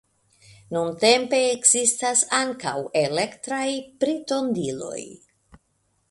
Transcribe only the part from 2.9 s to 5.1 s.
elektraj pritondiloj.